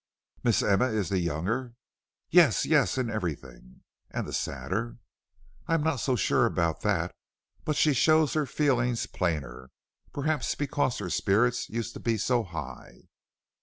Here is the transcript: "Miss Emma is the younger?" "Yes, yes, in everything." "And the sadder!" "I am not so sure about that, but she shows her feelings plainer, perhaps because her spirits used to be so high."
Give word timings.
"Miss 0.43 0.63
Emma 0.63 0.87
is 0.87 1.09
the 1.09 1.19
younger?" 1.19 1.75
"Yes, 2.31 2.65
yes, 2.65 2.97
in 2.97 3.07
everything." 3.11 3.81
"And 4.09 4.27
the 4.27 4.33
sadder!" 4.33 4.97
"I 5.67 5.75
am 5.75 5.83
not 5.83 5.99
so 5.99 6.15
sure 6.15 6.47
about 6.47 6.81
that, 6.81 7.13
but 7.65 7.75
she 7.75 7.93
shows 7.93 8.33
her 8.33 8.47
feelings 8.47 9.05
plainer, 9.05 9.69
perhaps 10.11 10.55
because 10.55 10.97
her 10.97 11.11
spirits 11.11 11.69
used 11.69 11.93
to 11.93 11.99
be 11.99 12.17
so 12.17 12.41
high." 12.41 13.09